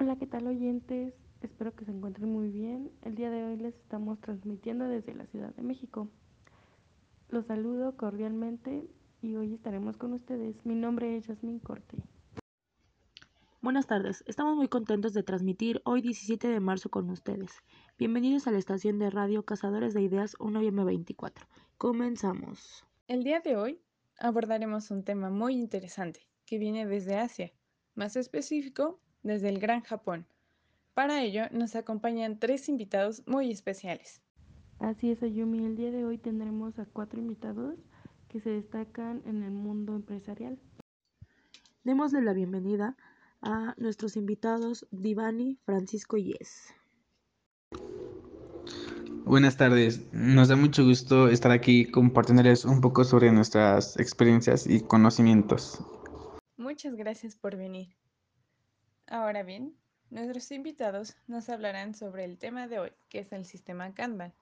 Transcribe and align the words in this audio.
Hola, 0.00 0.14
¿qué 0.14 0.28
tal 0.28 0.46
oyentes? 0.46 1.12
Espero 1.42 1.74
que 1.74 1.84
se 1.84 1.90
encuentren 1.90 2.32
muy 2.32 2.50
bien. 2.50 2.92
El 3.02 3.16
día 3.16 3.30
de 3.30 3.44
hoy 3.44 3.56
les 3.56 3.74
estamos 3.74 4.20
transmitiendo 4.20 4.84
desde 4.84 5.12
la 5.12 5.26
Ciudad 5.26 5.52
de 5.56 5.62
México. 5.64 6.08
Los 7.30 7.46
saludo 7.46 7.96
cordialmente 7.96 8.88
y 9.22 9.34
hoy 9.34 9.54
estaremos 9.54 9.96
con 9.96 10.12
ustedes. 10.12 10.64
Mi 10.64 10.76
nombre 10.76 11.16
es 11.16 11.26
Jasmine 11.26 11.58
Corte. 11.58 11.96
Buenas 13.60 13.88
tardes, 13.88 14.22
estamos 14.28 14.56
muy 14.56 14.68
contentos 14.68 15.14
de 15.14 15.24
transmitir 15.24 15.82
hoy 15.84 16.00
17 16.00 16.46
de 16.46 16.60
marzo 16.60 16.90
con 16.90 17.10
ustedes. 17.10 17.50
Bienvenidos 17.98 18.46
a 18.46 18.52
la 18.52 18.58
estación 18.58 19.00
de 19.00 19.10
radio 19.10 19.44
Cazadores 19.44 19.94
de 19.94 20.02
Ideas 20.02 20.36
1M24. 20.38 21.44
Comenzamos. 21.76 22.84
El 23.08 23.24
día 23.24 23.40
de 23.40 23.56
hoy 23.56 23.80
abordaremos 24.20 24.92
un 24.92 25.02
tema 25.02 25.28
muy 25.28 25.54
interesante 25.54 26.20
que 26.46 26.58
viene 26.58 26.86
desde 26.86 27.16
Asia, 27.16 27.52
más 27.96 28.14
específico 28.14 29.00
desde 29.22 29.48
el 29.48 29.58
Gran 29.58 29.82
Japón. 29.82 30.26
Para 30.94 31.22
ello 31.22 31.44
nos 31.52 31.76
acompañan 31.76 32.38
tres 32.38 32.68
invitados 32.68 33.22
muy 33.26 33.50
especiales. 33.50 34.20
Así 34.80 35.10
es, 35.10 35.22
Ayumi. 35.22 35.64
El 35.64 35.76
día 35.76 35.90
de 35.90 36.04
hoy 36.04 36.18
tendremos 36.18 36.78
a 36.78 36.86
cuatro 36.86 37.20
invitados 37.20 37.78
que 38.28 38.40
se 38.40 38.50
destacan 38.50 39.22
en 39.26 39.42
el 39.42 39.52
mundo 39.52 39.94
empresarial. 39.94 40.58
Démosle 41.84 42.22
la 42.22 42.32
bienvenida 42.32 42.96
a 43.40 43.74
nuestros 43.78 44.16
invitados 44.16 44.86
Divani, 44.90 45.58
Francisco 45.64 46.16
y 46.16 46.34
Yes. 46.34 46.74
Buenas 49.24 49.56
tardes, 49.56 50.10
nos 50.12 50.48
da 50.48 50.56
mucho 50.56 50.84
gusto 50.84 51.28
estar 51.28 51.52
aquí 51.52 51.84
compartiéndoles 51.90 52.64
un 52.64 52.80
poco 52.80 53.04
sobre 53.04 53.30
nuestras 53.30 53.98
experiencias 53.98 54.66
y 54.66 54.80
conocimientos. 54.80 55.84
Muchas 56.56 56.94
gracias 56.94 57.36
por 57.36 57.56
venir. 57.56 57.88
Ahora 59.10 59.42
bien, 59.42 59.74
nuestros 60.10 60.52
invitados 60.52 61.16
nos 61.26 61.48
hablarán 61.48 61.94
sobre 61.94 62.24
el 62.24 62.36
tema 62.36 62.68
de 62.68 62.78
hoy, 62.78 62.92
que 63.08 63.20
es 63.20 63.32
el 63.32 63.46
sistema 63.46 63.94
Kanban. 63.94 64.34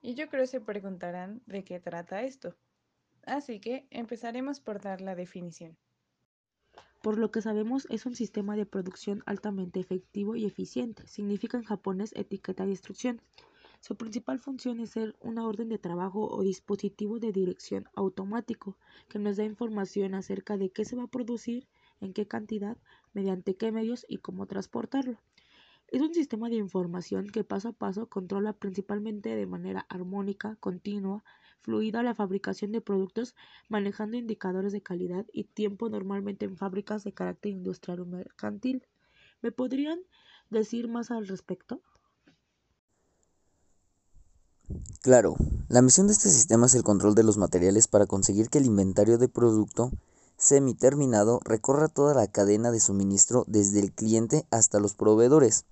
Y 0.00 0.14
yo 0.14 0.30
creo 0.30 0.46
se 0.46 0.62
preguntarán 0.62 1.42
de 1.44 1.62
qué 1.62 1.78
trata 1.78 2.22
esto. 2.22 2.56
Así 3.26 3.60
que 3.60 3.86
empezaremos 3.90 4.60
por 4.60 4.80
dar 4.80 5.02
la 5.02 5.14
definición. 5.14 5.76
Por 7.02 7.18
lo 7.18 7.30
que 7.30 7.42
sabemos, 7.42 7.86
es 7.90 8.06
un 8.06 8.16
sistema 8.16 8.56
de 8.56 8.64
producción 8.64 9.22
altamente 9.26 9.78
efectivo 9.78 10.36
y 10.36 10.46
eficiente. 10.46 11.06
Significa 11.06 11.58
en 11.58 11.64
japonés 11.64 12.12
etiqueta 12.16 12.64
de 12.64 12.70
instrucción. 12.70 13.20
Su 13.80 13.96
principal 13.96 14.38
función 14.38 14.80
es 14.80 14.90
ser 14.90 15.16
una 15.20 15.46
orden 15.46 15.68
de 15.68 15.78
trabajo 15.78 16.26
o 16.30 16.42
dispositivo 16.42 17.18
de 17.18 17.30
dirección 17.30 17.84
automático 17.94 18.78
que 19.08 19.18
nos 19.18 19.36
da 19.36 19.44
información 19.44 20.14
acerca 20.14 20.56
de 20.56 20.70
qué 20.70 20.86
se 20.86 20.96
va 20.96 21.04
a 21.04 21.08
producir 21.08 21.68
en 22.00 22.12
qué 22.12 22.26
cantidad, 22.26 22.76
mediante 23.12 23.56
qué 23.56 23.72
medios 23.72 24.06
y 24.08 24.18
cómo 24.18 24.46
transportarlo. 24.46 25.18
Es 25.88 26.02
un 26.02 26.12
sistema 26.12 26.50
de 26.50 26.56
información 26.56 27.28
que 27.28 27.44
paso 27.44 27.68
a 27.68 27.72
paso 27.72 28.08
controla 28.08 28.52
principalmente 28.52 29.34
de 29.34 29.46
manera 29.46 29.86
armónica, 29.88 30.56
continua, 30.60 31.24
fluida 31.62 32.02
la 32.02 32.14
fabricación 32.14 32.72
de 32.72 32.82
productos, 32.82 33.34
manejando 33.68 34.18
indicadores 34.18 34.72
de 34.72 34.82
calidad 34.82 35.24
y 35.32 35.44
tiempo 35.44 35.88
normalmente 35.88 36.44
en 36.44 36.58
fábricas 36.58 37.04
de 37.04 37.12
carácter 37.12 37.52
industrial 37.52 38.00
o 38.00 38.04
mercantil. 38.04 38.84
¿Me 39.40 39.50
podrían 39.50 39.98
decir 40.50 40.88
más 40.88 41.10
al 41.10 41.26
respecto? 41.26 41.80
Claro, 45.00 45.36
la 45.68 45.80
misión 45.80 46.06
de 46.06 46.12
este 46.12 46.28
sistema 46.28 46.66
es 46.66 46.74
el 46.74 46.82
control 46.82 47.14
de 47.14 47.22
los 47.22 47.38
materiales 47.38 47.88
para 47.88 48.06
conseguir 48.06 48.50
que 48.50 48.58
el 48.58 48.66
inventario 48.66 49.16
de 49.16 49.28
producto 49.28 49.90
semi-terminado 50.38 51.40
recorra 51.44 51.88
toda 51.88 52.14
la 52.14 52.28
cadena 52.28 52.70
de 52.70 52.80
suministro 52.80 53.44
desde 53.48 53.80
el 53.80 53.92
cliente 53.92 54.46
hasta 54.50 54.80
los 54.80 54.94
proveedores. 54.94 55.66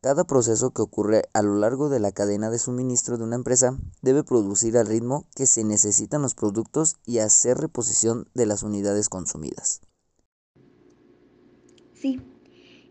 Cada 0.00 0.24
proceso 0.24 0.70
que 0.70 0.80
ocurre 0.80 1.24
a 1.34 1.42
lo 1.42 1.56
largo 1.56 1.90
de 1.90 2.00
la 2.00 2.10
cadena 2.10 2.48
de 2.48 2.58
suministro 2.58 3.18
de 3.18 3.24
una 3.24 3.36
empresa 3.36 3.76
debe 4.00 4.24
producir 4.24 4.78
al 4.78 4.86
ritmo 4.86 5.26
que 5.34 5.44
se 5.44 5.62
necesitan 5.62 6.22
los 6.22 6.34
productos 6.34 6.96
y 7.04 7.18
hacer 7.18 7.58
reposición 7.58 8.26
de 8.32 8.46
las 8.46 8.62
unidades 8.62 9.10
consumidas. 9.10 9.82
Sí, 11.92 12.22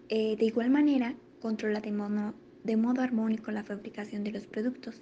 eh, 0.10 0.36
de 0.38 0.46
igual 0.46 0.70
manera 0.70 1.16
controla 1.42 1.82
de 1.82 1.92
modo, 1.92 2.36
de 2.64 2.78
modo 2.78 3.02
armónico 3.02 3.50
la 3.50 3.64
fabricación 3.64 4.24
de 4.24 4.32
los 4.32 4.46
productos 4.46 5.02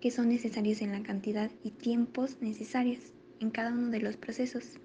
que 0.00 0.10
son 0.10 0.28
necesarios 0.28 0.80
en 0.80 0.92
la 0.92 1.02
cantidad 1.02 1.50
y 1.62 1.72
tiempos 1.72 2.38
necesarios 2.40 3.00
en 3.40 3.50
cada 3.50 3.72
uno 3.72 3.90
de 3.90 4.00
los 4.00 4.16
procesos 4.16 4.78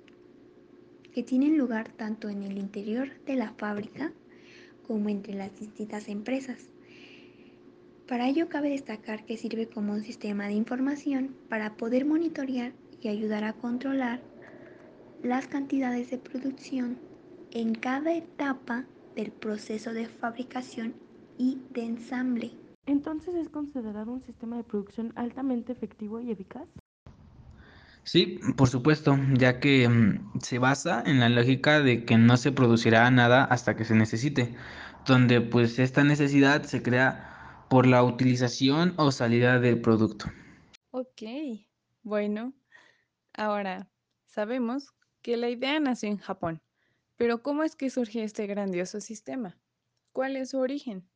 que 1.13 1.23
tienen 1.23 1.57
lugar 1.57 1.89
tanto 1.89 2.29
en 2.29 2.43
el 2.43 2.57
interior 2.57 3.09
de 3.25 3.35
la 3.35 3.51
fábrica 3.53 4.11
como 4.87 5.09
entre 5.09 5.33
las 5.33 5.57
distintas 5.59 6.07
empresas. 6.07 6.71
Para 8.07 8.27
ello 8.27 8.49
cabe 8.49 8.71
destacar 8.71 9.25
que 9.25 9.37
sirve 9.37 9.67
como 9.67 9.93
un 9.93 10.03
sistema 10.03 10.47
de 10.47 10.53
información 10.53 11.35
para 11.49 11.75
poder 11.77 12.05
monitorear 12.05 12.73
y 13.01 13.07
ayudar 13.07 13.43
a 13.43 13.53
controlar 13.53 14.21
las 15.23 15.47
cantidades 15.47 16.09
de 16.11 16.17
producción 16.17 16.97
en 17.51 17.75
cada 17.75 18.13
etapa 18.15 18.85
del 19.15 19.31
proceso 19.31 19.93
de 19.93 20.07
fabricación 20.07 20.93
y 21.37 21.59
de 21.71 21.83
ensamble. 21.83 22.51
Entonces 22.85 23.35
es 23.35 23.49
considerado 23.49 24.11
un 24.11 24.21
sistema 24.23 24.57
de 24.57 24.63
producción 24.63 25.13
altamente 25.15 25.71
efectivo 25.71 26.19
y 26.19 26.31
eficaz. 26.31 26.67
Sí, 28.03 28.39
por 28.57 28.67
supuesto, 28.67 29.17
ya 29.33 29.59
que 29.59 29.87
mm, 29.87 30.39
se 30.41 30.59
basa 30.59 31.03
en 31.05 31.19
la 31.19 31.29
lógica 31.29 31.81
de 31.81 32.03
que 32.03 32.17
no 32.17 32.35
se 32.37 32.51
producirá 32.51 33.09
nada 33.11 33.43
hasta 33.43 33.75
que 33.75 33.85
se 33.85 33.95
necesite, 33.95 34.55
donde 35.05 35.41
pues 35.41 35.77
esta 35.79 36.03
necesidad 36.03 36.63
se 36.63 36.81
crea 36.81 37.65
por 37.69 37.85
la 37.85 38.03
utilización 38.03 38.95
o 38.97 39.11
salida 39.11 39.59
del 39.59 39.81
producto. 39.81 40.25
Ok, 40.89 41.21
bueno, 42.03 42.53
ahora 43.33 43.89
sabemos 44.25 44.93
que 45.21 45.37
la 45.37 45.49
idea 45.49 45.79
nació 45.79 46.09
en 46.09 46.17
Japón, 46.17 46.61
pero 47.17 47.43
¿cómo 47.43 47.63
es 47.63 47.75
que 47.75 47.89
surge 47.89 48.23
este 48.23 48.47
grandioso 48.47 48.99
sistema? 48.99 49.57
¿Cuál 50.11 50.35
es 50.35 50.49
su 50.49 50.57
origen? 50.57 51.07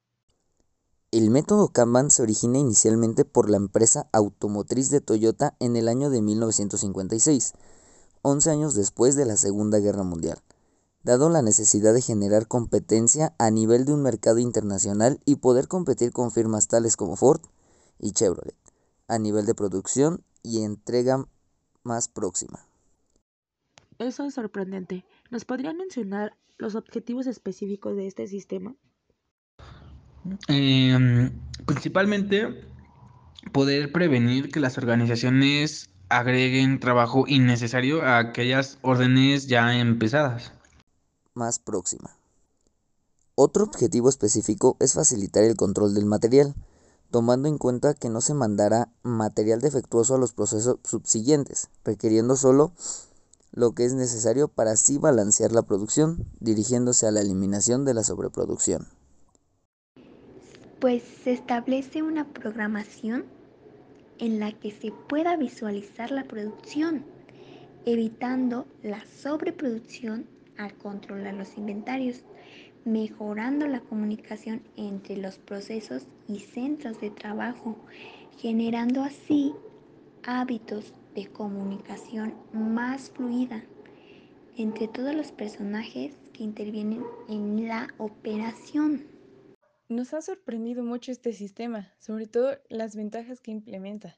El 1.11 1.29
método 1.29 1.69
Kanban 1.69 2.11
se 2.11 2.23
origina 2.23 2.57
inicialmente 2.57 3.25
por 3.25 3.49
la 3.49 3.57
empresa 3.57 4.09
automotriz 4.11 4.89
de 4.89 5.01
Toyota 5.01 5.55
en 5.59 5.75
el 5.75 5.87
año 5.87 6.09
de 6.09 6.21
1956, 6.21 7.53
11 8.21 8.49
años 8.49 8.73
después 8.73 9.15
de 9.15 9.25
la 9.25 9.37
Segunda 9.37 9.79
Guerra 9.79 10.03
Mundial, 10.03 10.39
dado 11.03 11.29
la 11.29 11.41
necesidad 11.41 11.93
de 11.93 12.01
generar 12.01 12.47
competencia 12.47 13.33
a 13.37 13.51
nivel 13.51 13.85
de 13.85 13.93
un 13.93 14.01
mercado 14.01 14.39
internacional 14.39 15.21
y 15.25 15.35
poder 15.35 15.67
competir 15.67 16.11
con 16.11 16.31
firmas 16.31 16.67
tales 16.67 16.97
como 16.97 17.15
Ford 17.15 17.41
y 17.99 18.11
Chevrolet, 18.11 18.57
a 19.07 19.19
nivel 19.19 19.45
de 19.45 19.55
producción 19.55 20.23
y 20.41 20.63
entrega 20.63 21.27
más 21.83 22.09
próxima. 22.09 22.67
Eso 23.99 24.25
es 24.25 24.33
sorprendente. 24.33 25.05
¿Nos 25.29 25.45
podrían 25.45 25.77
mencionar 25.77 26.35
los 26.57 26.75
objetivos 26.75 27.27
específicos 27.27 27.95
de 27.95 28.07
este 28.07 28.27
sistema? 28.27 28.75
Em, 30.47 31.31
principalmente 31.65 32.67
poder 33.51 33.91
prevenir 33.91 34.51
que 34.51 34.59
las 34.59 34.77
organizaciones 34.77 35.89
agreguen 36.09 36.79
trabajo 36.79 37.25
innecesario 37.27 38.01
a 38.01 38.17
aquellas 38.17 38.79
órdenes 38.81 39.47
ya 39.47 39.77
empezadas. 39.77 40.51
Más 41.35 41.59
próxima. 41.59 42.17
Otro 43.35 43.65
objetivo 43.65 44.09
específico 44.09 44.77
es 44.79 44.93
facilitar 44.93 45.43
el 45.43 45.55
control 45.55 45.93
del 45.93 46.05
material, 46.05 46.55
tomando 47.11 47.47
en 47.47 47.57
cuenta 47.57 47.93
que 47.93 48.09
no 48.09 48.21
se 48.21 48.33
mandará 48.33 48.89
material 49.03 49.61
defectuoso 49.61 50.15
a 50.15 50.17
los 50.17 50.33
procesos 50.33 50.79
subsiguientes, 50.83 51.69
requiriendo 51.83 52.35
solo 52.35 52.71
lo 53.51 53.73
que 53.73 53.85
es 53.85 53.93
necesario 53.93 54.47
para 54.47 54.71
así 54.71 54.97
balancear 54.97 55.51
la 55.51 55.63
producción, 55.63 56.25
dirigiéndose 56.39 57.07
a 57.07 57.11
la 57.11 57.21
eliminación 57.21 57.85
de 57.85 57.93
la 57.93 58.03
sobreproducción 58.03 58.87
pues 60.85 61.01
se 61.01 61.31
establece 61.31 62.03
una 62.03 62.27
programación 62.27 63.25
en 64.19 64.39
la 64.39 64.51
que 64.51 64.69
se 64.69 64.91
pueda 64.91 65.35
visualizar 65.35 66.11
la 66.11 66.25
producción, 66.25 67.03
evitando 67.87 68.67
la 68.83 69.03
sobreproducción 69.03 70.27
al 70.59 70.75
controlar 70.75 71.33
los 71.33 71.57
inventarios, 71.57 72.21
mejorando 72.83 73.65
la 73.65 73.79
comunicación 73.79 74.61
entre 74.77 75.17
los 75.17 75.39
procesos 75.39 76.05
y 76.27 76.41
centros 76.41 77.01
de 77.01 77.09
trabajo, 77.09 77.77
generando 78.37 79.01
así 79.01 79.53
hábitos 80.21 80.93
de 81.15 81.25
comunicación 81.25 82.35
más 82.53 83.09
fluida 83.09 83.63
entre 84.55 84.87
todos 84.87 85.15
los 85.15 85.31
personajes 85.31 86.13
que 86.31 86.43
intervienen 86.43 87.03
en 87.27 87.67
la 87.67 87.87
operación. 87.97 89.14
Nos 89.87 90.15
ha 90.15 90.21
sorprendido 90.21 90.83
mucho 90.83 91.11
este 91.11 91.31
sistema, 91.31 91.93
sobre 91.99 92.25
todo 92.25 92.57
las 92.69 92.95
ventajas 92.95 93.39
que 93.39 93.51
implementa. 93.51 94.17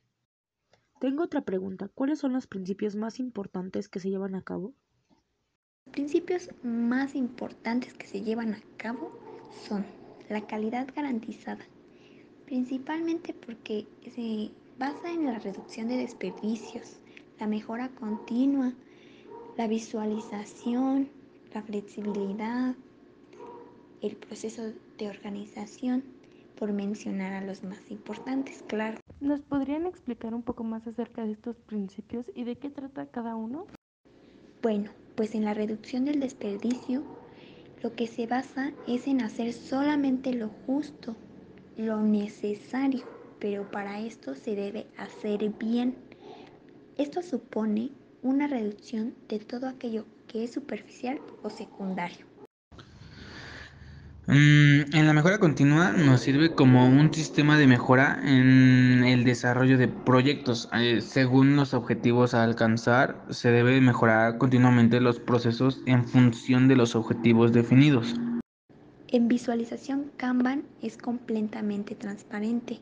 Tengo 1.01 1.23
otra 1.23 1.41
pregunta. 1.41 1.89
¿Cuáles 1.93 2.19
son 2.19 2.31
los 2.31 2.47
principios 2.47 2.95
más 2.95 3.19
importantes 3.19 3.89
que 3.89 3.99
se 3.99 4.09
llevan 4.09 4.35
a 4.35 4.41
cabo? 4.41 4.73
Los 5.85 5.93
principios 5.93 6.49
más 6.63 7.15
importantes 7.15 7.93
que 7.93 8.07
se 8.07 8.21
llevan 8.21 8.53
a 8.53 8.61
cabo 8.77 9.11
son 9.67 9.85
la 10.29 10.47
calidad 10.47 10.87
garantizada, 10.95 11.65
principalmente 12.45 13.33
porque 13.33 13.87
se 14.15 14.51
basa 14.79 15.11
en 15.11 15.25
la 15.25 15.39
reducción 15.39 15.89
de 15.89 15.97
desperdicios, 15.97 16.97
la 17.39 17.47
mejora 17.47 17.89
continua, 17.89 18.73
la 19.57 19.67
visualización, 19.67 21.09
la 21.53 21.61
flexibilidad, 21.61 22.75
el 24.01 24.15
proceso 24.15 24.73
de 24.97 25.09
organización, 25.09 26.03
por 26.57 26.73
mencionar 26.73 27.33
a 27.33 27.45
los 27.45 27.63
más 27.63 27.91
importantes, 27.91 28.63
claro. 28.67 28.99
¿Nos 29.19 29.41
podrían 29.41 29.85
explicar 29.85 30.33
un 30.33 30.41
poco 30.41 30.63
más 30.63 30.88
acerca 30.88 31.25
de 31.25 31.31
estos 31.31 31.55
principios 31.57 32.25
y 32.35 32.44
de 32.44 32.55
qué 32.55 32.69
trata 32.69 33.05
cada 33.07 33.35
uno? 33.35 33.67
Bueno, 34.61 34.91
pues 35.15 35.35
en 35.35 35.45
la 35.45 35.53
reducción 35.53 36.05
del 36.05 36.19
desperdicio, 36.19 37.03
lo 37.83 37.94
que 37.95 38.07
se 38.07 38.25
basa 38.25 38.71
es 38.88 39.07
en 39.07 39.21
hacer 39.21 39.53
solamente 39.53 40.33
lo 40.33 40.50
justo, 40.65 41.15
lo 41.77 42.01
necesario, 42.01 43.03
pero 43.39 43.69
para 43.69 44.00
esto 44.00 44.33
se 44.33 44.55
debe 44.55 44.88
hacer 44.97 45.50
bien. 45.59 45.95
Esto 46.97 47.21
supone 47.21 47.91
una 48.23 48.47
reducción 48.47 49.13
de 49.29 49.39
todo 49.39 49.67
aquello 49.67 50.05
que 50.27 50.43
es 50.43 50.51
superficial 50.51 51.21
o 51.43 51.51
secundario. 51.51 52.37
Mm, 54.29 54.94
en 54.94 55.07
la 55.07 55.13
mejora 55.13 55.39
continua 55.39 55.94
nos 55.94 56.19
sirve 56.19 56.53
como 56.53 56.85
un 56.85 57.13
sistema 57.13 57.57
de 57.57 57.65
mejora 57.65 58.19
en 58.25 59.06
el 59.06 59.24
desarrollo 59.24 59.77
de 59.77 59.88
proyectos. 59.88 60.68
Eh, 60.74 61.00
según 61.00 61.56
los 61.56 61.74
objetivos 61.74 62.33
a 62.33 62.44
alcanzar, 62.44 63.24
se 63.29 63.51
debe 63.51 63.79
mejorar 63.79 64.38
continuamente 64.38 65.00
los 65.00 65.21
procesos 65.21 65.81
en 65.85 66.03
función 66.03 66.68
de 66.68 66.75
los 66.75 66.94
objetivos 66.94 67.53
definidos. 67.53 68.15
En 69.07 69.29
visualización, 69.29 70.12
Kanban 70.18 70.63
es 70.81 70.97
completamente 70.97 71.95
transparente. 71.95 72.81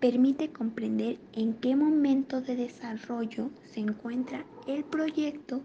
Permite 0.00 0.50
comprender 0.50 1.18
en 1.32 1.54
qué 1.54 1.76
momento 1.76 2.40
de 2.40 2.56
desarrollo 2.56 3.50
se 3.72 3.78
encuentra 3.78 4.44
el 4.66 4.82
proyecto 4.82 5.62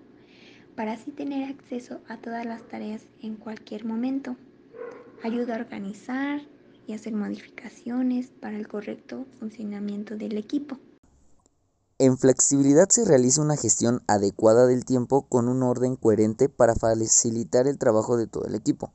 para 0.75 0.93
así 0.93 1.11
tener 1.11 1.49
acceso 1.49 1.99
a 2.07 2.17
todas 2.17 2.45
las 2.45 2.61
tareas 2.67 3.01
en 3.21 3.35
cualquier 3.35 3.85
momento. 3.85 4.35
Ayuda 5.23 5.55
a 5.55 5.59
organizar 5.59 6.41
y 6.87 6.93
hacer 6.93 7.13
modificaciones 7.13 8.27
para 8.41 8.57
el 8.57 8.67
correcto 8.67 9.25
funcionamiento 9.39 10.17
del 10.17 10.37
equipo. 10.37 10.77
En 11.99 12.17
flexibilidad 12.17 12.89
se 12.89 13.05
realiza 13.05 13.41
una 13.41 13.55
gestión 13.55 14.01
adecuada 14.07 14.65
del 14.65 14.83
tiempo 14.83 15.21
con 15.29 15.47
un 15.47 15.63
orden 15.63 15.95
coherente 15.95 16.49
para 16.49 16.75
facilitar 16.75 17.67
el 17.67 17.77
trabajo 17.77 18.17
de 18.17 18.27
todo 18.27 18.45
el 18.45 18.55
equipo. 18.55 18.91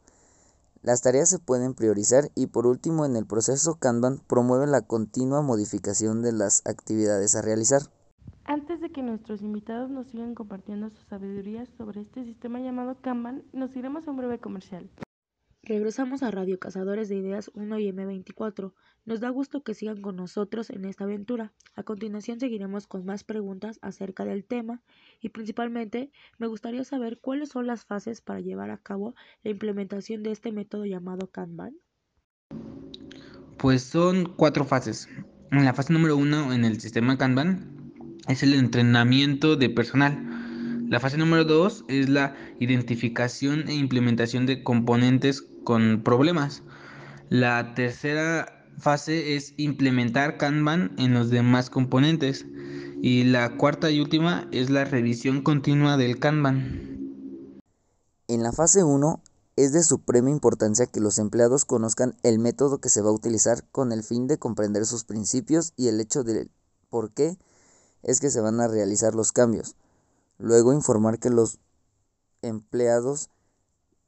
Las 0.82 1.02
tareas 1.02 1.28
se 1.28 1.38
pueden 1.38 1.74
priorizar 1.74 2.31
y 2.34 2.48
por 2.48 2.66
último 2.66 3.06
en 3.06 3.16
el 3.16 3.26
proceso 3.26 3.76
Kanban 3.76 4.19
promueve 4.26 4.66
la 4.66 4.82
continua 4.82 5.42
modificación 5.42 6.22
de 6.22 6.32
las 6.32 6.62
actividades 6.66 7.34
a 7.34 7.42
realizar. 7.42 7.82
Antes 8.50 8.80
de 8.80 8.88
que 8.88 9.02
nuestros 9.02 9.42
invitados 9.42 9.90
nos 9.90 10.06
sigan 10.06 10.34
compartiendo 10.34 10.88
sus 10.88 11.04
sabidurías 11.04 11.68
sobre 11.76 12.00
este 12.00 12.24
sistema 12.24 12.58
llamado 12.58 12.98
Kanban, 12.98 13.42
nos 13.52 13.76
iremos 13.76 14.08
a 14.08 14.10
un 14.10 14.16
breve 14.16 14.38
comercial. 14.38 14.88
Regresamos 15.62 16.22
a 16.22 16.30
Radio 16.30 16.58
Cazadores 16.58 17.10
de 17.10 17.16
Ideas 17.16 17.50
1 17.52 17.78
y 17.78 17.92
M24. 17.92 18.72
Nos 19.04 19.20
da 19.20 19.28
gusto 19.28 19.62
que 19.62 19.74
sigan 19.74 20.00
con 20.00 20.16
nosotros 20.16 20.70
en 20.70 20.86
esta 20.86 21.04
aventura. 21.04 21.52
A 21.74 21.82
continuación 21.82 22.40
seguiremos 22.40 22.86
con 22.86 23.04
más 23.04 23.22
preguntas 23.22 23.78
acerca 23.82 24.24
del 24.24 24.46
tema 24.46 24.80
y 25.20 25.28
principalmente 25.28 26.10
me 26.38 26.46
gustaría 26.46 26.84
saber 26.84 27.20
cuáles 27.20 27.50
son 27.50 27.66
las 27.66 27.84
fases 27.84 28.22
para 28.22 28.40
llevar 28.40 28.70
a 28.70 28.78
cabo 28.78 29.14
la 29.42 29.50
implementación 29.50 30.22
de 30.22 30.30
este 30.30 30.52
método 30.52 30.86
llamado 30.86 31.30
Kanban. 31.30 31.76
Pues 33.58 33.82
son 33.82 34.24
cuatro 34.24 34.64
fases. 34.64 35.06
En 35.50 35.66
la 35.66 35.74
fase 35.74 35.92
número 35.92 36.16
uno 36.16 36.54
en 36.54 36.64
el 36.64 36.80
sistema 36.80 37.18
Kanban 37.18 37.77
es 38.28 38.42
el 38.42 38.54
entrenamiento 38.54 39.56
de 39.56 39.70
personal. 39.70 40.86
La 40.88 41.00
fase 41.00 41.16
número 41.16 41.44
2 41.44 41.86
es 41.88 42.08
la 42.08 42.34
identificación 42.60 43.69
e 43.69 43.75
implementación 43.75 44.46
de 44.46 44.62
componentes 44.62 45.42
con 45.64 46.02
problemas. 46.02 46.62
La 47.30 47.75
tercera 47.75 48.66
fase 48.78 49.36
es 49.36 49.54
implementar 49.56 50.36
Kanban 50.36 50.92
en 50.98 51.14
los 51.14 51.30
demás 51.30 51.70
componentes. 51.70 52.46
Y 53.00 53.25
la 53.25 53.56
cuarta 53.56 53.90
y 53.90 54.00
última 54.00 54.48
es 54.50 54.70
la 54.70 54.84
revisión 54.84 55.42
continua 55.42 55.96
del 55.96 56.19
Kanban. 56.19 56.88
En 58.28 58.42
la 58.42 58.52
fase 58.52 58.84
1 58.84 59.22
es 59.56 59.72
de 59.72 59.82
suprema 59.82 60.31
importancia 60.31 60.86
que 60.86 61.00
los 61.00 61.19
empleados 61.19 61.64
conozcan 61.64 62.14
el 62.22 62.38
método 62.38 62.78
que 62.78 62.88
se 62.88 63.02
va 63.02 63.08
a 63.08 63.14
utilizar 63.14 63.64
con 63.72 63.92
el 63.92 64.02
fin 64.02 64.26
de 64.26 64.38
comprender 64.38 64.84
sus 64.84 65.04
principios 65.04 65.72
y 65.76 65.88
el 65.88 66.00
hecho 66.00 66.24
de 66.24 66.48
por 66.90 67.12
qué 67.12 67.36
es 68.08 68.20
que 68.20 68.31
se 68.31 68.40
van 68.40 68.58
a 68.58 68.69
realizar 68.69 69.14
los 69.14 69.32
cambios. 69.32 69.76
Luego 70.38 70.72
informar 70.72 71.19
que 71.19 71.28
los 71.28 71.58
empleados 72.40 73.28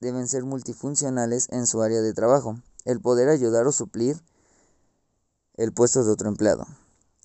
deben 0.01 0.27
ser 0.27 0.45
multifuncionales 0.45 1.49
en 1.51 1.67
su 1.67 1.83
área 1.83 2.01
de 2.01 2.15
trabajo, 2.15 2.59
el 2.87 3.03
poder 3.03 3.29
ayudar 3.29 3.67
o 3.67 3.73
suplir 3.73 4.23
el 5.55 5.75
puesto 5.75 6.03
de 6.03 6.13
otro 6.13 6.31
empleado. 6.31 6.67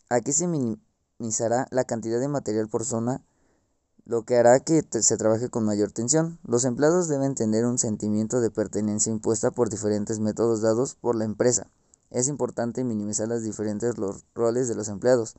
Aquí 0.09 0.33
se 0.33 0.47
minimizará 0.47 1.65
la 1.71 1.85
cantidad 1.85 2.19
de 2.19 2.27
material 2.27 2.67
por 2.67 2.83
zona, 2.83 3.23
lo 4.03 4.23
que 4.23 4.35
hará 4.35 4.59
que 4.59 4.83
se 5.01 5.15
trabaje 5.15 5.49
con 5.49 5.63
mayor 5.63 5.93
tensión. 5.93 6.39
Los 6.43 6.65
empleados 6.65 7.07
deben 7.07 7.35
tener 7.35 7.65
un 7.65 7.77
sentimiento 7.77 8.41
de 8.41 8.51
pertenencia 8.51 9.13
impuesta 9.13 9.49
por 9.49 9.69
diferentes 9.69 10.19
métodos 10.19 10.61
dados 10.61 10.95
por 10.95 11.15
la 11.15 11.23
empresa. 11.23 11.67
Es 12.09 12.27
importante 12.27 12.83
minimizar 12.83 13.29
las 13.29 13.43
diferentes 13.43 13.95
roles 14.33 14.67
de 14.67 14.75
los 14.75 14.89
empleados 14.89 15.37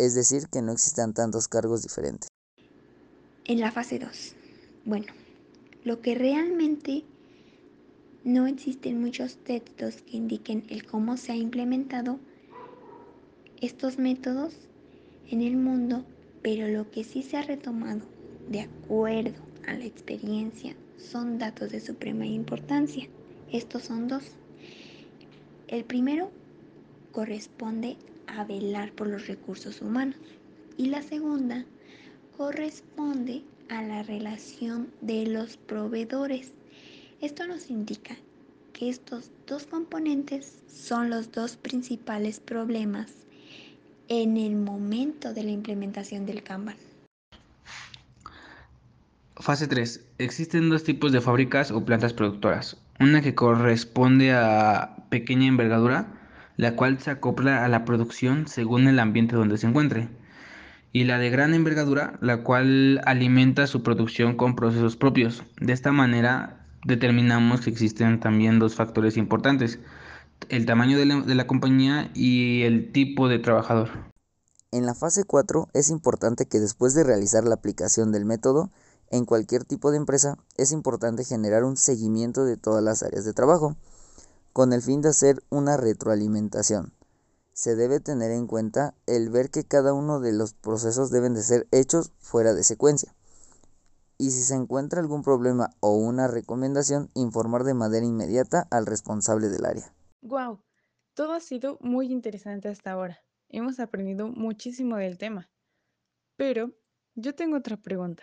es 0.00 0.14
decir, 0.14 0.48
que 0.48 0.62
no 0.62 0.72
existan 0.72 1.12
tantos 1.12 1.46
cargos 1.46 1.82
diferentes. 1.82 2.28
En 3.44 3.60
la 3.60 3.70
fase 3.70 3.98
2, 3.98 4.34
bueno, 4.84 5.12
lo 5.84 6.00
que 6.00 6.14
realmente 6.14 7.04
no 8.24 8.46
existen 8.46 9.00
muchos 9.00 9.36
textos 9.36 10.02
que 10.02 10.16
indiquen 10.16 10.64
el 10.68 10.86
cómo 10.86 11.16
se 11.16 11.32
ha 11.32 11.36
implementado 11.36 12.18
estos 13.60 13.98
métodos 13.98 14.54
en 15.30 15.42
el 15.42 15.56
mundo, 15.56 16.04
pero 16.42 16.68
lo 16.68 16.90
que 16.90 17.04
sí 17.04 17.22
se 17.22 17.36
ha 17.36 17.42
retomado 17.42 18.00
de 18.48 18.60
acuerdo 18.60 19.40
a 19.66 19.74
la 19.74 19.84
experiencia 19.84 20.74
son 20.96 21.38
datos 21.38 21.70
de 21.70 21.80
suprema 21.80 22.26
importancia. 22.26 23.08
Estos 23.52 23.84
son 23.84 24.08
dos. 24.08 24.24
El 25.68 25.84
primero 25.84 26.30
corresponde 27.12 27.96
a 28.36 28.44
velar 28.44 28.92
por 28.92 29.06
los 29.06 29.26
recursos 29.26 29.80
humanos 29.80 30.16
y 30.76 30.86
la 30.86 31.02
segunda 31.02 31.64
corresponde 32.36 33.42
a 33.68 33.82
la 33.82 34.02
relación 34.02 34.88
de 35.00 35.26
los 35.26 35.56
proveedores. 35.56 36.52
Esto 37.20 37.46
nos 37.46 37.70
indica 37.70 38.16
que 38.72 38.88
estos 38.88 39.30
dos 39.46 39.66
componentes 39.66 40.62
son 40.66 41.10
los 41.10 41.32
dos 41.32 41.56
principales 41.56 42.40
problemas 42.40 43.12
en 44.08 44.36
el 44.36 44.56
momento 44.56 45.34
de 45.34 45.44
la 45.44 45.50
implementación 45.50 46.26
del 46.26 46.42
Kanban. 46.42 46.76
Fase 49.36 49.68
3. 49.68 50.04
Existen 50.18 50.68
dos 50.68 50.84
tipos 50.84 51.12
de 51.12 51.20
fábricas 51.20 51.70
o 51.70 51.84
plantas 51.84 52.12
productoras. 52.12 52.76
Una 52.98 53.22
que 53.22 53.34
corresponde 53.34 54.32
a 54.32 54.96
pequeña 55.08 55.46
envergadura 55.46 56.19
la 56.60 56.76
cual 56.76 57.00
se 57.00 57.10
acopla 57.10 57.64
a 57.64 57.68
la 57.68 57.86
producción 57.86 58.46
según 58.46 58.86
el 58.86 58.98
ambiente 58.98 59.34
donde 59.34 59.56
se 59.56 59.66
encuentre, 59.66 60.10
y 60.92 61.04
la 61.04 61.16
de 61.16 61.30
gran 61.30 61.54
envergadura, 61.54 62.18
la 62.20 62.42
cual 62.42 63.00
alimenta 63.06 63.66
su 63.66 63.82
producción 63.82 64.36
con 64.36 64.56
procesos 64.56 64.94
propios. 64.96 65.42
De 65.58 65.72
esta 65.72 65.90
manera 65.90 66.66
determinamos 66.84 67.62
que 67.62 67.70
existen 67.70 68.20
también 68.20 68.58
dos 68.58 68.74
factores 68.74 69.16
importantes, 69.16 69.78
el 70.50 70.66
tamaño 70.66 70.98
de 70.98 71.34
la, 71.34 71.46
compañía 71.46 72.10
y 72.12 72.62
el 72.64 72.92
tipo 72.92 73.28
de 73.28 73.38
trabajador. 73.38 73.88
En 74.70 74.84
la 74.84 74.94
fase 74.94 75.24
4 75.24 75.68
es 75.72 75.88
importante 75.88 76.44
que 76.44 76.60
después 76.60 76.92
de 76.92 77.04
realizar 77.04 77.44
la 77.44 77.54
aplicación 77.54 78.12
del 78.12 78.26
método, 78.26 78.70
en 79.10 79.24
cualquier 79.24 79.64
tipo 79.64 79.90
de 79.90 79.96
empresa, 79.96 80.36
es 80.58 80.72
importante 80.72 81.24
generar 81.24 81.64
un 81.64 81.78
seguimiento 81.78 82.44
de 82.44 82.58
todas 82.58 82.84
las 82.84 83.02
áreas 83.02 83.24
de 83.24 83.32
trabajo 83.32 83.76
con 84.52 84.72
el 84.72 84.82
fin 84.82 85.00
de 85.02 85.10
hacer 85.10 85.42
una 85.50 85.76
retroalimentación. 85.76 86.92
Se 87.52 87.76
debe 87.76 88.00
tener 88.00 88.30
en 88.30 88.46
cuenta 88.46 88.94
el 89.06 89.30
ver 89.30 89.50
que 89.50 89.64
cada 89.64 89.92
uno 89.92 90.20
de 90.20 90.32
los 90.32 90.54
procesos 90.54 91.10
deben 91.10 91.34
de 91.34 91.42
ser 91.42 91.66
hechos 91.72 92.12
fuera 92.18 92.54
de 92.54 92.64
secuencia. 92.64 93.14
Y 94.18 94.30
si 94.30 94.42
se 94.42 94.54
encuentra 94.54 95.00
algún 95.00 95.22
problema 95.22 95.70
o 95.80 95.96
una 95.96 96.28
recomendación, 96.28 97.10
informar 97.14 97.64
de 97.64 97.74
manera 97.74 98.04
inmediata 98.04 98.66
al 98.70 98.86
responsable 98.86 99.48
del 99.48 99.64
área. 99.64 99.94
Wow, 100.22 100.60
todo 101.14 101.32
ha 101.32 101.40
sido 101.40 101.78
muy 101.80 102.10
interesante 102.12 102.68
hasta 102.68 102.92
ahora. 102.92 103.18
Hemos 103.48 103.80
aprendido 103.80 104.28
muchísimo 104.28 104.96
del 104.96 105.18
tema. 105.18 105.50
Pero 106.36 106.72
yo 107.14 107.34
tengo 107.34 107.56
otra 107.56 107.76
pregunta. 107.76 108.22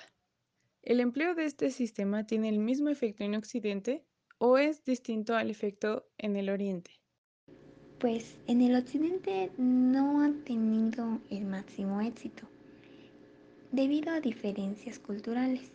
¿El 0.81 0.99
empleo 0.99 1.35
de 1.35 1.45
este 1.45 1.69
sistema 1.69 2.25
tiene 2.25 2.49
el 2.49 2.59
mismo 2.59 2.89
efecto 2.89 3.23
en 3.23 3.35
Occidente 3.35 4.05
o 4.39 4.57
es 4.57 4.83
distinto 4.85 5.35
al 5.35 5.49
efecto 5.49 6.05
en 6.17 6.35
el 6.35 6.49
Oriente? 6.49 6.91
Pues 7.99 8.37
en 8.47 8.61
el 8.61 8.75
Occidente 8.75 9.51
no 9.57 10.21
ha 10.21 10.31
tenido 10.45 11.19
el 11.29 11.45
máximo 11.45 12.01
éxito 12.01 12.43
debido 13.71 14.11
a 14.11 14.21
diferencias 14.21 14.99
culturales, 14.99 15.71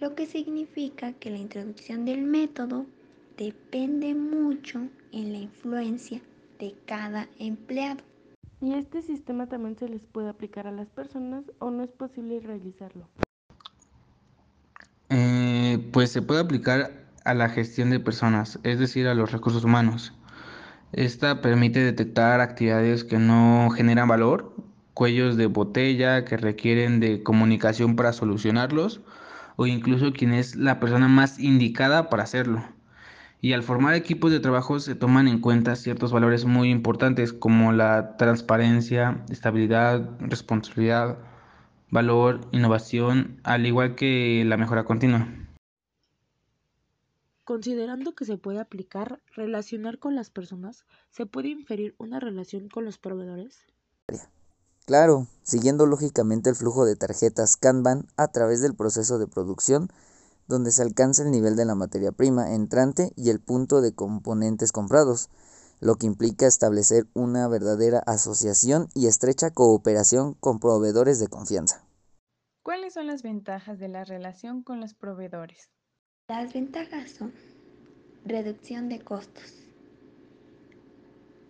lo 0.00 0.14
que 0.14 0.26
significa 0.26 1.12
que 1.14 1.30
la 1.30 1.38
introducción 1.38 2.04
del 2.04 2.22
método 2.22 2.86
depende 3.36 4.14
mucho 4.14 4.88
en 5.12 5.32
la 5.32 5.38
influencia 5.38 6.20
de 6.58 6.74
cada 6.86 7.28
empleado. 7.38 8.04
¿Y 8.60 8.74
este 8.74 9.02
sistema 9.02 9.46
también 9.46 9.76
se 9.76 9.88
les 9.88 10.06
puede 10.06 10.28
aplicar 10.28 10.66
a 10.66 10.72
las 10.72 10.88
personas 10.88 11.44
o 11.58 11.70
no 11.70 11.82
es 11.82 11.92
posible 11.92 12.40
realizarlo? 12.40 13.08
Pues 15.96 16.12
se 16.12 16.20
puede 16.20 16.42
aplicar 16.42 17.06
a 17.24 17.32
la 17.32 17.48
gestión 17.48 17.88
de 17.88 17.98
personas, 17.98 18.58
es 18.64 18.78
decir, 18.78 19.08
a 19.08 19.14
los 19.14 19.32
recursos 19.32 19.64
humanos. 19.64 20.12
Esta 20.92 21.40
permite 21.40 21.82
detectar 21.82 22.42
actividades 22.42 23.02
que 23.02 23.16
no 23.16 23.70
generan 23.70 24.06
valor, 24.06 24.54
cuellos 24.92 25.38
de 25.38 25.46
botella 25.46 26.26
que 26.26 26.36
requieren 26.36 27.00
de 27.00 27.22
comunicación 27.22 27.96
para 27.96 28.12
solucionarlos, 28.12 29.00
o 29.56 29.66
incluso 29.66 30.12
quién 30.12 30.34
es 30.34 30.54
la 30.54 30.80
persona 30.80 31.08
más 31.08 31.38
indicada 31.38 32.10
para 32.10 32.24
hacerlo. 32.24 32.62
Y 33.40 33.54
al 33.54 33.62
formar 33.62 33.94
equipos 33.94 34.30
de 34.30 34.40
trabajo 34.40 34.78
se 34.80 34.96
toman 34.96 35.28
en 35.28 35.40
cuenta 35.40 35.76
ciertos 35.76 36.12
valores 36.12 36.44
muy 36.44 36.68
importantes 36.68 37.32
como 37.32 37.72
la 37.72 38.18
transparencia, 38.18 39.24
estabilidad, 39.30 40.10
responsabilidad, 40.20 41.16
valor, 41.90 42.42
innovación, 42.52 43.40
al 43.44 43.64
igual 43.64 43.94
que 43.94 44.44
la 44.44 44.58
mejora 44.58 44.84
continua. 44.84 45.26
Considerando 47.46 48.16
que 48.16 48.24
se 48.24 48.38
puede 48.38 48.58
aplicar 48.58 49.22
relacionar 49.36 50.00
con 50.00 50.16
las 50.16 50.30
personas, 50.30 50.84
¿se 51.12 51.26
puede 51.26 51.46
inferir 51.46 51.94
una 51.96 52.18
relación 52.18 52.68
con 52.68 52.84
los 52.84 52.98
proveedores? 52.98 53.60
Claro, 54.84 55.28
siguiendo 55.44 55.86
lógicamente 55.86 56.50
el 56.50 56.56
flujo 56.56 56.84
de 56.84 56.96
tarjetas 56.96 57.56
Kanban 57.56 58.08
a 58.16 58.26
través 58.32 58.62
del 58.62 58.74
proceso 58.74 59.20
de 59.20 59.28
producción, 59.28 59.90
donde 60.48 60.72
se 60.72 60.82
alcanza 60.82 61.22
el 61.22 61.30
nivel 61.30 61.54
de 61.54 61.66
la 61.66 61.76
materia 61.76 62.10
prima 62.10 62.52
entrante 62.52 63.12
y 63.14 63.30
el 63.30 63.38
punto 63.38 63.80
de 63.80 63.94
componentes 63.94 64.72
comprados, 64.72 65.30
lo 65.78 65.94
que 65.94 66.06
implica 66.06 66.48
establecer 66.48 67.06
una 67.14 67.46
verdadera 67.46 68.00
asociación 68.00 68.88
y 68.92 69.06
estrecha 69.06 69.52
cooperación 69.52 70.34
con 70.34 70.58
proveedores 70.58 71.20
de 71.20 71.28
confianza. 71.28 71.86
¿Cuáles 72.64 72.94
son 72.94 73.06
las 73.06 73.22
ventajas 73.22 73.78
de 73.78 73.86
la 73.86 74.02
relación 74.02 74.64
con 74.64 74.80
los 74.80 74.94
proveedores? 74.94 75.75
Las 76.28 76.52
ventajas 76.52 77.12
son 77.12 77.32
reducción 78.24 78.88
de 78.88 78.98
costos, 78.98 79.62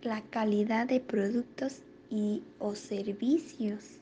la 0.03 0.21
calidad 0.21 0.87
de 0.87 0.99
productos 0.99 1.81
y 2.11 2.43
o 2.59 2.75
servicios, 2.75 3.97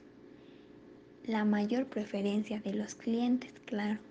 la 1.26 1.46
mayor 1.46 1.86
preferencia 1.86 2.60
de 2.60 2.74
los 2.74 2.94
clientes, 2.94 3.54
claro, 3.66 4.02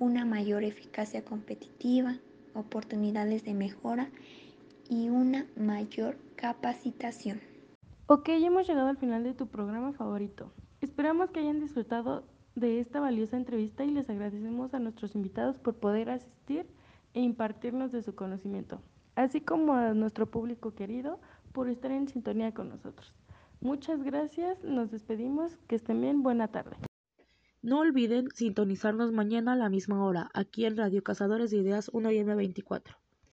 una 0.00 0.24
mayor 0.24 0.64
eficacia 0.64 1.24
competitiva, 1.24 2.18
oportunidades 2.52 3.44
de 3.44 3.54
mejora 3.54 4.10
y 4.88 5.08
una 5.08 5.46
mayor 5.54 6.16
capacitación. 6.34 7.40
Ok, 8.08 8.28
hemos 8.30 8.66
llegado 8.66 8.88
al 8.88 8.98
final 8.98 9.22
de 9.22 9.34
tu 9.34 9.46
programa 9.46 9.92
favorito. 9.92 10.52
Esperamos 10.80 11.30
que 11.30 11.38
hayan 11.38 11.60
disfrutado 11.60 12.24
de 12.54 12.80
esta 12.80 13.00
valiosa 13.00 13.36
entrevista 13.36 13.84
y 13.84 13.90
les 13.90 14.08
agradecemos 14.10 14.74
a 14.74 14.78
nuestros 14.78 15.14
invitados 15.14 15.58
por 15.58 15.74
poder 15.76 16.10
asistir 16.10 16.66
e 17.14 17.20
impartirnos 17.20 17.92
de 17.92 18.02
su 18.02 18.14
conocimiento, 18.14 18.80
así 19.14 19.40
como 19.40 19.74
a 19.74 19.94
nuestro 19.94 20.30
público 20.30 20.74
querido 20.74 21.20
por 21.52 21.68
estar 21.68 21.90
en 21.90 22.08
sintonía 22.08 22.52
con 22.52 22.68
nosotros. 22.68 23.14
Muchas 23.60 24.02
gracias, 24.02 24.62
nos 24.64 24.90
despedimos, 24.90 25.56
que 25.68 25.76
estén 25.76 26.00
bien, 26.00 26.22
buena 26.22 26.48
tarde. 26.48 26.76
No 27.62 27.78
olviden 27.78 28.28
sintonizarnos 28.34 29.12
mañana 29.12 29.52
a 29.52 29.56
la 29.56 29.68
misma 29.68 30.04
hora, 30.04 30.30
aquí 30.34 30.64
en 30.64 30.76
Radio 30.76 31.04
Cazadores 31.04 31.52
de 31.52 31.58
Ideas 31.58 31.92
1M24. 31.92 33.01